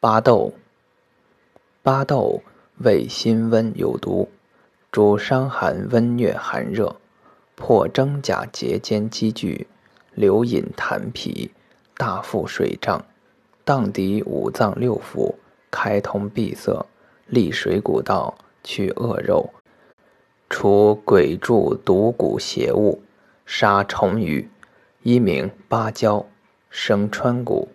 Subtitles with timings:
[0.00, 0.52] 巴豆，
[1.82, 2.40] 巴豆
[2.84, 4.28] 味辛温有毒，
[4.92, 6.94] 主伤寒温疟寒热，
[7.56, 9.66] 破真假结间积聚，
[10.14, 11.50] 流饮痰皮，
[11.96, 13.04] 大腹水胀，
[13.64, 15.34] 荡涤五脏六腑，
[15.68, 16.86] 开通闭塞，
[17.26, 19.50] 利水谷道，去恶肉，
[20.48, 23.02] 除鬼蛀毒蛊邪物，
[23.44, 24.48] 杀虫鱼。
[25.02, 26.24] 一名芭蕉，
[26.70, 27.68] 生川谷。